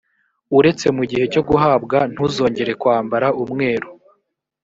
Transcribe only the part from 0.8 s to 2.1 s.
mu gihe cyo guhabwa